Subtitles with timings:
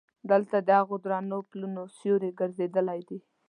[0.31, 3.19] دلته د هغو درنو پلونو سیوري ګرځېدلی دي.